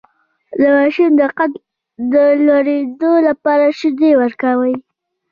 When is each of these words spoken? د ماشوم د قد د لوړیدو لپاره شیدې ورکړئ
د 0.59 0.61
ماشوم 0.77 1.11
د 1.19 1.21
قد 1.37 1.51
د 2.13 2.15
لوړیدو 2.45 3.13
لپاره 3.27 3.65
شیدې 3.79 4.11
ورکړئ 4.21 4.73